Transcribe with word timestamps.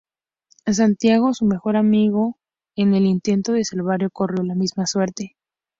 Santiago, 0.71 1.31
su 1.35 1.45
mejor 1.45 1.77
amigo, 1.77 2.39
en 2.75 2.95
el 2.95 3.05
intento 3.05 3.53
de 3.53 3.63
salvarlo 3.63 4.09
corrió 4.09 4.41
la 4.43 4.55
misma 4.55 4.87
suerte. 4.87 5.35